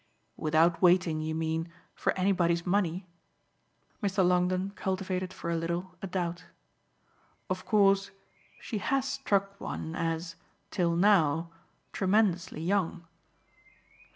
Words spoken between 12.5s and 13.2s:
young."